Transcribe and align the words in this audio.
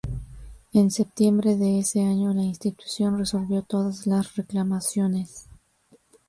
En 0.73 0.89
septiembre 0.89 1.55
de 1.57 1.77
ese 1.77 2.01
año 2.01 2.33
la 2.33 2.41
institución 2.41 3.19
resolvió 3.19 3.61
todas 3.61 4.07
las 4.07 4.35
reclamaciones. 4.35 5.47